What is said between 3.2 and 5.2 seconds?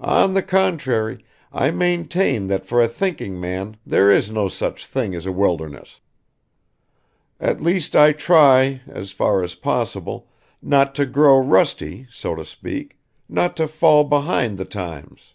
man there is no such thing